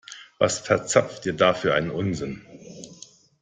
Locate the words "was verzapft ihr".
0.39-1.33